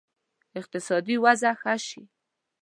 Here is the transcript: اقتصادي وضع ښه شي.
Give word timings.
اقتصادي 0.59 1.15
وضع 1.23 1.51
ښه 1.61 1.75
شي. 1.87 2.01